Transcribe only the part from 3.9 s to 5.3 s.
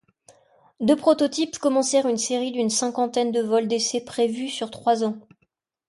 prévus sur trois ans.